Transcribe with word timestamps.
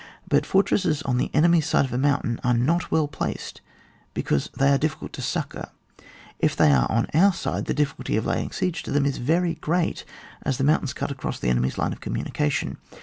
But 0.27 0.47
fortresses 0.47 1.03
on 1.03 1.17
the 1.17 1.29
enemy's 1.31 1.67
side 1.67 1.85
of 1.85 1.93
a 1.93 1.97
mountain 1.99 2.39
are 2.43 2.55
not 2.55 2.89
well 2.89 3.07
placed, 3.07 3.61
because 4.15 4.49
they 4.57 4.69
are 4.71 4.79
difficult 4.79 5.13
to 5.13 5.21
succour. 5.21 5.69
If 6.39 6.55
they 6.55 6.71
are 6.73 6.89
on 6.91 7.05
our 7.13 7.31
side, 7.31 7.65
the 7.65 7.75
difficulty 7.75 8.17
of 8.17 8.25
laying 8.25 8.49
siege 8.49 8.81
to 8.81 8.91
them 8.91 9.05
is 9.05 9.19
very 9.19 9.53
great, 9.53 10.03
as 10.41 10.57
the 10.57 10.63
mountains 10.63 10.93
cut 10.93 11.11
across 11.11 11.37
the 11.37 11.49
enemy's 11.49 11.77
line 11.77 11.93
of 11.93 12.01
communication. 12.01 12.77